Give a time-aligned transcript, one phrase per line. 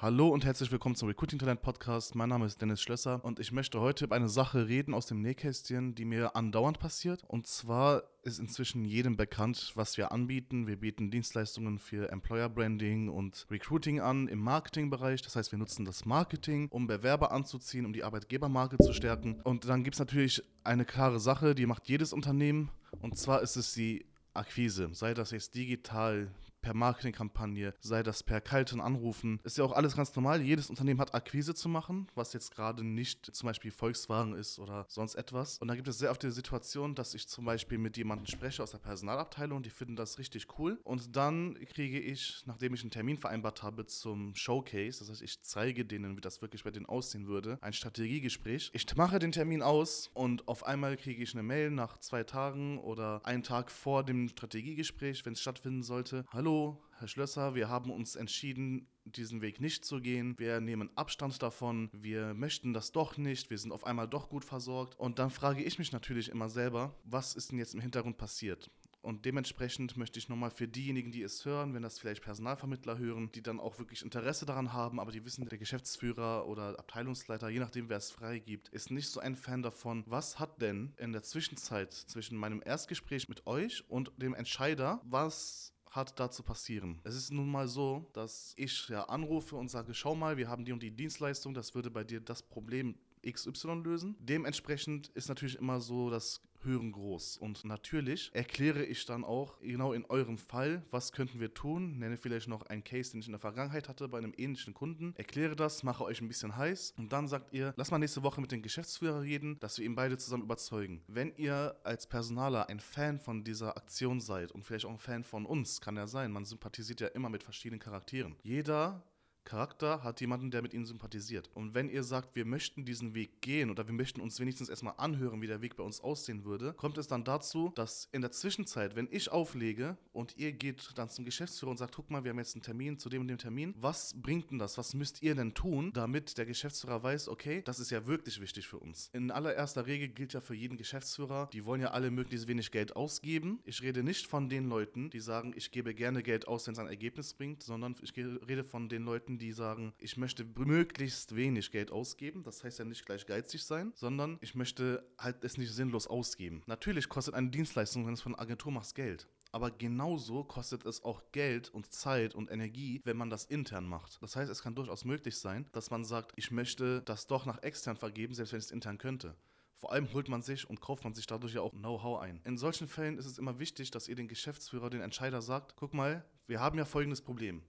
[0.00, 2.14] Hallo und herzlich willkommen zum Recruiting Talent Podcast.
[2.14, 5.20] Mein Name ist Dennis Schlösser und ich möchte heute über eine Sache reden aus dem
[5.22, 7.24] Nähkästchen, die mir andauernd passiert.
[7.26, 10.68] Und zwar ist inzwischen jedem bekannt, was wir anbieten.
[10.68, 15.20] Wir bieten Dienstleistungen für Employer Branding und Recruiting an im Marketingbereich.
[15.22, 19.40] Das heißt, wir nutzen das Marketing, um Bewerber anzuziehen, um die Arbeitgebermarke zu stärken.
[19.42, 22.70] Und dann gibt es natürlich eine klare Sache, die macht jedes Unternehmen.
[23.02, 26.30] Und zwar ist es die Akquise, sei das jetzt digital,
[26.68, 29.40] per Marketingkampagne, sei das per kalten Anrufen.
[29.42, 30.42] Ist ja auch alles ganz normal.
[30.42, 34.84] Jedes Unternehmen hat Akquise zu machen, was jetzt gerade nicht zum Beispiel Volkswagen ist oder
[34.86, 35.56] sonst etwas.
[35.60, 38.62] Und da gibt es sehr oft die Situation, dass ich zum Beispiel mit jemandem spreche
[38.62, 40.78] aus der Personalabteilung, die finden das richtig cool.
[40.84, 45.40] Und dann kriege ich, nachdem ich einen Termin vereinbart habe zum Showcase, das heißt, ich
[45.40, 48.72] zeige denen, wie das wirklich bei denen aussehen würde, ein Strategiegespräch.
[48.74, 52.78] Ich mache den Termin aus und auf einmal kriege ich eine Mail nach zwei Tagen
[52.78, 56.26] oder einen Tag vor dem Strategiegespräch, wenn es stattfinden sollte.
[56.30, 56.57] Hallo,
[56.98, 60.34] Herr Schlösser, wir haben uns entschieden, diesen Weg nicht zu gehen.
[60.38, 61.90] Wir nehmen Abstand davon.
[61.92, 63.50] Wir möchten das doch nicht.
[63.50, 64.98] Wir sind auf einmal doch gut versorgt.
[64.98, 68.70] Und dann frage ich mich natürlich immer selber, was ist denn jetzt im Hintergrund passiert?
[69.00, 73.30] Und dementsprechend möchte ich nochmal für diejenigen, die es hören, wenn das vielleicht Personalvermittler hören,
[73.32, 77.60] die dann auch wirklich Interesse daran haben, aber die wissen, der Geschäftsführer oder Abteilungsleiter, je
[77.60, 80.02] nachdem, wer es freigibt, ist nicht so ein Fan davon.
[80.06, 85.72] Was hat denn in der Zwischenzeit zwischen meinem Erstgespräch mit euch und dem Entscheider, was
[85.98, 87.00] hat da zu passieren.
[87.04, 90.64] Es ist nun mal so, dass ich ja anrufe und sage, schau mal, wir haben
[90.64, 92.94] die und die Dienstleistung, das würde bei dir das Problem
[93.28, 94.16] XY lösen.
[94.20, 97.38] Dementsprechend ist natürlich immer so das Hören groß.
[97.38, 101.98] Und natürlich erkläre ich dann auch genau in eurem Fall, was könnten wir tun.
[101.98, 105.14] Nenne vielleicht noch einen Case, den ich in der Vergangenheit hatte bei einem ähnlichen Kunden.
[105.16, 108.40] Erkläre das, mache euch ein bisschen heiß und dann sagt ihr, lass mal nächste Woche
[108.40, 111.02] mit dem Geschäftsführer reden, dass wir ihn beide zusammen überzeugen.
[111.06, 115.24] Wenn ihr als Personaler ein Fan von dieser Aktion seid und vielleicht auch ein Fan
[115.24, 118.36] von uns, kann ja sein, man sympathisiert ja immer mit verschiedenen Charakteren.
[118.42, 119.02] Jeder
[119.48, 121.48] Charakter hat jemanden, der mit ihnen sympathisiert.
[121.54, 124.92] Und wenn ihr sagt, wir möchten diesen Weg gehen oder wir möchten uns wenigstens erstmal
[124.98, 128.30] anhören, wie der Weg bei uns aussehen würde, kommt es dann dazu, dass in der
[128.30, 132.30] Zwischenzeit, wenn ich auflege und ihr geht dann zum Geschäftsführer und sagt, guck mal, wir
[132.30, 134.76] haben jetzt einen Termin zu dem und dem Termin, was bringt denn das?
[134.76, 138.68] Was müsst ihr denn tun, damit der Geschäftsführer weiß, okay, das ist ja wirklich wichtig
[138.68, 139.08] für uns.
[139.14, 142.96] In allererster Regel gilt ja für jeden Geschäftsführer, die wollen ja alle möglichst wenig Geld
[142.96, 143.60] ausgeben.
[143.64, 146.78] Ich rede nicht von den Leuten, die sagen, ich gebe gerne Geld aus, wenn es
[146.78, 151.70] ein Ergebnis bringt, sondern ich rede von den Leuten, die sagen, ich möchte möglichst wenig
[151.70, 152.42] Geld ausgeben.
[152.42, 156.62] Das heißt ja nicht gleich geizig sein, sondern ich möchte halt es nicht sinnlos ausgeben.
[156.66, 159.28] Natürlich kostet eine Dienstleistung, wenn es von einer Agentur machst, Geld.
[159.50, 164.20] Aber genauso kostet es auch Geld und Zeit und Energie, wenn man das intern macht.
[164.20, 167.62] Das heißt, es kann durchaus möglich sein, dass man sagt, ich möchte das doch nach
[167.62, 169.34] extern vergeben, selbst wenn ich es intern könnte.
[169.78, 172.40] Vor allem holt man sich und kauft man sich dadurch ja auch Know-how ein.
[172.44, 175.94] In solchen Fällen ist es immer wichtig, dass ihr den Geschäftsführer, den Entscheider sagt, guck
[175.94, 177.62] mal, wir haben ja folgendes Problem.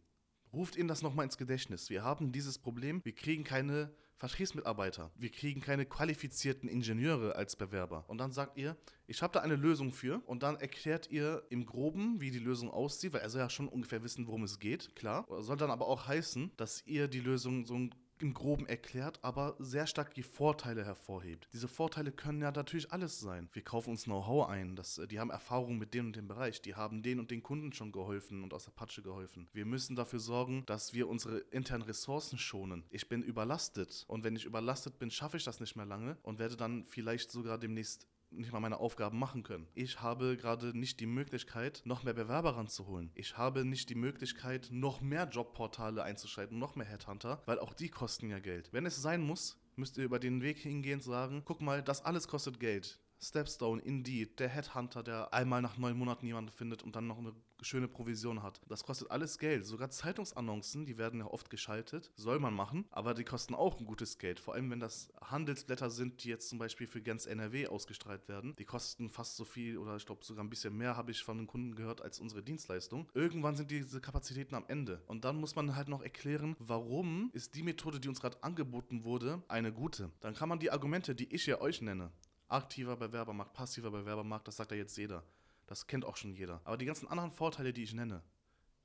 [0.52, 1.90] Ruft Ihnen das nochmal ins Gedächtnis.
[1.90, 8.04] Wir haben dieses Problem, wir kriegen keine Vertriebsmitarbeiter, wir kriegen keine qualifizierten Ingenieure als Bewerber.
[8.08, 8.76] Und dann sagt ihr,
[9.08, 10.22] ich habe da eine Lösung für.
[10.26, 13.68] Und dann erklärt ihr im Groben, wie die Lösung aussieht, weil er soll ja schon
[13.68, 15.26] ungefähr wissen, worum es geht, klar.
[15.40, 19.56] Soll dann aber auch heißen, dass ihr die Lösung so ein im Groben erklärt, aber
[19.60, 21.48] sehr stark die Vorteile hervorhebt.
[21.54, 23.50] Diese Vorteile können ja natürlich alles sein.
[23.54, 26.62] Wir kaufen uns Know-how ein, das, äh, die haben Erfahrung mit dem und dem Bereich,
[26.62, 29.48] die haben den und den Kunden schon geholfen und aus der Patsche geholfen.
[29.54, 32.84] Wir müssen dafür sorgen, dass wir unsere internen Ressourcen schonen.
[32.90, 36.40] Ich bin überlastet und wenn ich überlastet bin, schaffe ich das nicht mehr lange und
[36.40, 39.68] werde dann vielleicht sogar demnächst nicht mal meine Aufgaben machen können.
[39.74, 43.12] Ich habe gerade nicht die Möglichkeit, noch mehr Bewerber ranzuholen.
[43.16, 47.90] Ich habe nicht die Möglichkeit, noch mehr Jobportale einzuschalten, noch mehr Headhunter, weil auch die
[47.90, 48.72] kosten ja Geld.
[48.72, 52.06] Wenn es sein muss, müsst ihr über den Weg hingehen und sagen, guck mal, das
[52.06, 53.00] alles kostet Geld.
[53.22, 57.34] Stepstone, Indeed, der Headhunter, der einmal nach neun Monaten jemanden findet und dann noch eine
[57.62, 58.62] schöne Provision hat.
[58.68, 59.66] Das kostet alles Geld.
[59.66, 63.86] Sogar Zeitungsannoncen, die werden ja oft geschaltet, soll man machen, aber die kosten auch ein
[63.86, 64.40] gutes Geld.
[64.40, 68.56] Vor allem, wenn das Handelsblätter sind, die jetzt zum Beispiel für ganz NRW ausgestrahlt werden.
[68.58, 71.38] Die kosten fast so viel oder ich glaube sogar ein bisschen mehr, habe ich von
[71.38, 73.10] den Kunden gehört, als unsere Dienstleistung.
[73.14, 75.02] Irgendwann sind diese Kapazitäten am Ende.
[75.08, 79.04] Und dann muss man halt noch erklären, warum ist die Methode, die uns gerade angeboten
[79.04, 80.12] wurde, eine gute.
[80.22, 82.12] Dann kann man die Argumente, die ich ja euch nenne,
[82.50, 85.24] aktiver Bewerbermarkt, passiver Bewerbermarkt, das sagt ja jetzt jeder.
[85.68, 86.62] Das kennt auch schon jeder.
[86.64, 88.24] Aber die ganzen anderen Vorteile, die ich nenne,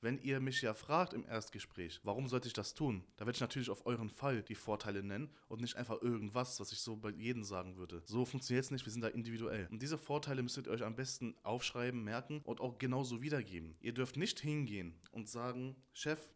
[0.03, 3.41] wenn ihr mich ja fragt im Erstgespräch, warum sollte ich das tun, da werde ich
[3.41, 7.09] natürlich auf euren Fall die Vorteile nennen und nicht einfach irgendwas, was ich so bei
[7.09, 8.03] jedem sagen würde.
[8.05, 9.67] So funktioniert es nicht, wir sind da individuell.
[9.71, 13.77] Und diese Vorteile müsstet ihr euch am besten aufschreiben, merken und auch genauso wiedergeben.
[13.81, 16.29] Ihr dürft nicht hingehen und sagen, Chef,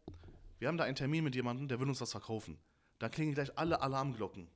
[0.57, 2.57] wir haben da einen Termin mit jemandem, der will uns was verkaufen.
[2.97, 4.49] Dann klingen gleich alle Alarmglocken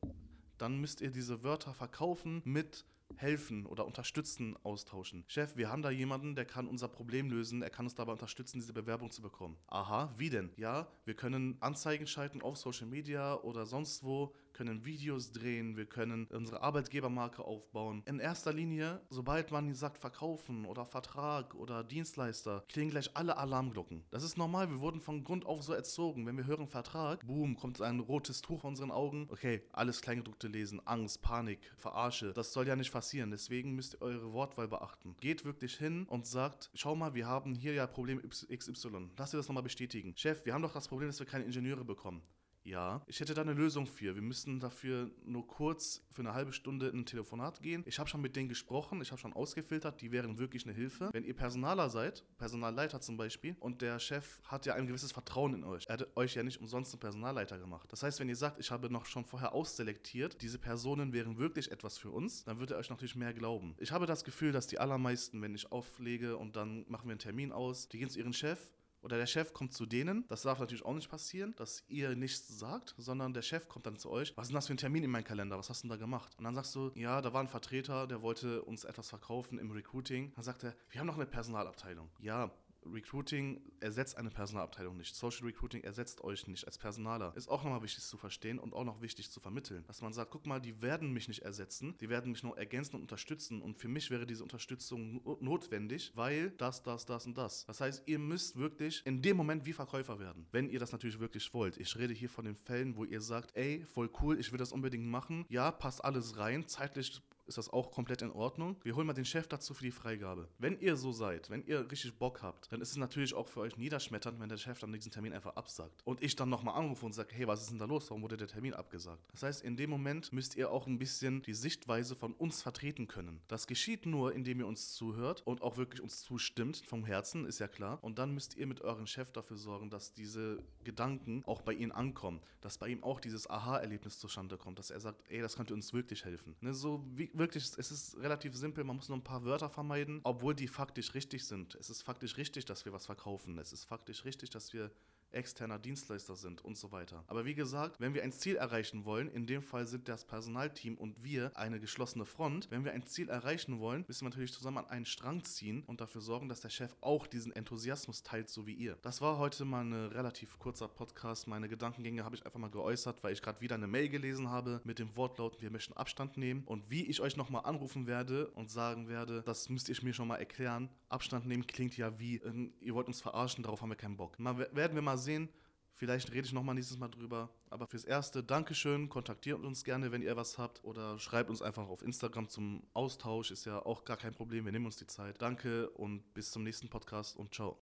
[0.64, 2.86] dann müsst ihr diese Wörter verkaufen mit
[3.18, 5.26] helfen oder unterstützen austauschen.
[5.28, 8.60] Chef, wir haben da jemanden, der kann unser Problem lösen, er kann uns dabei unterstützen,
[8.62, 9.58] diese Bewerbung zu bekommen.
[9.68, 10.52] Aha, wie denn?
[10.56, 15.86] Ja, wir können Anzeigen schalten auf Social Media oder sonst wo, können Videos drehen, wir
[15.86, 18.04] können unsere Arbeitgebermarke aufbauen.
[18.06, 24.06] In erster Linie, sobald man sagt verkaufen oder Vertrag oder Dienstleister, klingen gleich alle Alarmglocken.
[24.12, 26.26] Das ist normal, wir wurden von Grund auf so erzogen.
[26.26, 29.28] Wenn wir hören Vertrag, boom, kommt ein rotes Tuch vor unseren Augen.
[29.32, 32.34] Okay, alles Kleingedruckte lesen, Angst, Panik, Verarsche.
[32.34, 35.16] Das soll ja nicht passieren, deswegen müsst ihr eure Wortwahl beachten.
[35.20, 39.10] Geht wirklich hin und sagt, schau mal, wir haben hier ja Problem XY.
[39.18, 40.14] Lass dir das nochmal bestätigen.
[40.16, 42.22] Chef, wir haben doch das Problem, dass wir keine Ingenieure bekommen.
[42.64, 44.16] Ja, ich hätte da eine Lösung für.
[44.16, 47.84] Wir müssen dafür nur kurz für eine halbe Stunde in ein Telefonat gehen.
[47.86, 51.10] Ich habe schon mit denen gesprochen, ich habe schon ausgefiltert, die wären wirklich eine Hilfe.
[51.12, 55.54] Wenn ihr Personaler seid, Personalleiter zum Beispiel, und der Chef hat ja ein gewisses Vertrauen
[55.54, 55.86] in euch.
[55.88, 57.92] Er hat euch ja nicht umsonst einen Personalleiter gemacht.
[57.92, 61.72] Das heißt, wenn ihr sagt, ich habe noch schon vorher ausselektiert, diese Personen wären wirklich
[61.72, 63.76] etwas für uns, dann wird er euch natürlich mehr glauben.
[63.80, 67.20] Ich habe das Gefühl, dass die allermeisten, wenn ich auflege und dann machen wir einen
[67.20, 68.72] Termin aus, die gehen zu ihrem Chef,
[69.04, 70.26] oder der Chef kommt zu denen.
[70.30, 73.98] Das darf natürlich auch nicht passieren, dass ihr nichts sagt, sondern der Chef kommt dann
[73.98, 74.34] zu euch.
[74.36, 75.58] Was ist denn das für ein Termin in meinem Kalender?
[75.58, 76.34] Was hast du denn da gemacht?
[76.38, 79.72] Und dann sagst du, ja, da war ein Vertreter, der wollte uns etwas verkaufen im
[79.72, 80.32] Recruiting.
[80.36, 82.10] Dann sagt er, wir haben noch eine Personalabteilung.
[82.20, 82.52] Ja,
[82.92, 85.16] Recruiting ersetzt eine Personalabteilung nicht.
[85.16, 87.34] Social Recruiting ersetzt euch nicht als Personaler.
[87.36, 89.84] Ist auch nochmal wichtig zu verstehen und auch noch wichtig zu vermitteln.
[89.88, 92.96] Dass man sagt, guck mal, die werden mich nicht ersetzen, die werden mich nur ergänzen
[92.96, 93.62] und unterstützen.
[93.62, 97.66] Und für mich wäre diese Unterstützung notwendig, weil das, das, das und das.
[97.66, 101.20] Das heißt, ihr müsst wirklich in dem Moment wie Verkäufer werden, wenn ihr das natürlich
[101.20, 101.78] wirklich wollt.
[101.78, 104.72] Ich rede hier von den Fällen, wo ihr sagt, ey, voll cool, ich will das
[104.72, 105.46] unbedingt machen.
[105.50, 106.68] Ja, passt alles rein.
[106.68, 108.78] Zeitlich ist das auch komplett in Ordnung.
[108.84, 110.48] Wir holen mal den Chef dazu für die Freigabe.
[110.58, 113.62] Wenn ihr so seid, wenn ihr richtig Bock habt, dann ist es natürlich auch für
[113.62, 116.02] euch niederschmetternd, wenn der Chef dann diesen Termin einfach absagt.
[116.06, 118.10] Und ich dann nochmal anrufe und sage, hey, was ist denn da los?
[118.10, 119.22] Warum wurde der Termin abgesagt?
[119.32, 123.08] Das heißt, in dem Moment müsst ihr auch ein bisschen die Sichtweise von uns vertreten
[123.08, 123.42] können.
[123.48, 127.60] Das geschieht nur, indem ihr uns zuhört und auch wirklich uns zustimmt, vom Herzen, ist
[127.60, 128.00] ja klar.
[128.02, 131.92] Und dann müsst ihr mit eurem Chef dafür sorgen, dass diese Gedanken auch bei ihm
[131.92, 132.42] ankommen.
[132.62, 135.94] Dass bei ihm auch dieses Aha-Erlebnis zustande kommt, dass er sagt, ey, das könnte uns
[135.94, 136.56] wirklich helfen.
[136.62, 140.22] Ne, so wie wirklich, es ist relativ simpel, man muss nur ein paar Wörter vermeiden,
[140.24, 141.76] obwohl die faktisch richtig sind.
[141.76, 143.58] Es ist faktisch richtig, dass wir was verkaufen.
[143.58, 144.92] Es ist faktisch richtig, dass wir
[145.34, 147.24] externer Dienstleister sind und so weiter.
[147.28, 150.98] Aber wie gesagt, wenn wir ein Ziel erreichen wollen, in dem Fall sind das Personalteam
[150.98, 154.80] und wir eine geschlossene Front, wenn wir ein Ziel erreichen wollen, müssen wir natürlich zusammen
[154.80, 158.68] an einen Strang ziehen und dafür sorgen, dass der Chef auch diesen Enthusiasmus teilt, so
[158.68, 158.98] wie ihr.
[159.02, 161.48] Das war heute mal ein relativ kurzer Podcast.
[161.48, 164.82] Meine Gedankengänge habe ich einfach mal geäußert, weil ich gerade wieder eine Mail gelesen habe
[164.84, 166.64] mit dem Wortlaut, wir möchten Abstand nehmen.
[166.66, 170.28] Und wie ich euch nochmal anrufen werde und sagen werde, das müsst ihr mir schon
[170.28, 170.90] mal erklären.
[171.10, 174.40] Abstand nehmen klingt ja wie, äh, ihr wollt uns verarschen, darauf haben wir keinen Bock.
[174.40, 175.50] Mal werden wir mal sehen.
[175.96, 177.50] Vielleicht rede ich nochmal nächstes Mal drüber.
[177.70, 179.10] Aber fürs Erste, Dankeschön.
[179.10, 180.84] Kontaktiert uns gerne, wenn ihr was habt.
[180.84, 183.52] Oder schreibt uns einfach auf Instagram zum Austausch.
[183.52, 184.66] Ist ja auch gar kein Problem.
[184.66, 185.42] Wir nehmen uns die Zeit.
[185.42, 187.78] Danke und bis zum nächsten Podcast und ciao.